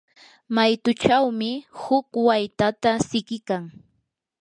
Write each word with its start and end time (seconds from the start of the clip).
maytuchawmi 0.55 1.51
huk 1.81 2.07
waytata 2.27 2.91
siqikan. 3.07 3.63